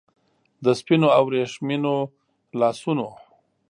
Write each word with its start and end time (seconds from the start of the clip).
د 0.63 0.65
سپینو 0.81 1.07
او 1.17 1.23
وریښمینو 1.29 1.95
لاسونو 2.59 3.07